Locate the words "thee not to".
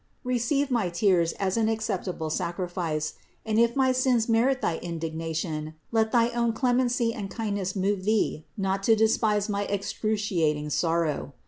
8.05-8.95